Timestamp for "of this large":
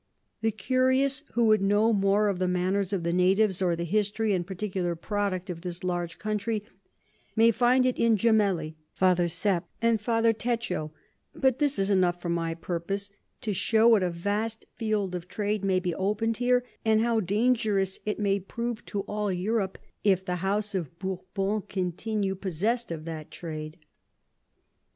5.51-6.17